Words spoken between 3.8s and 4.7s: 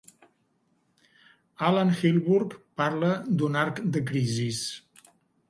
de crisis.